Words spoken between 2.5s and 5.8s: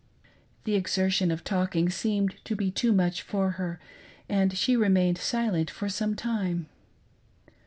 be too much for her, and she remained silent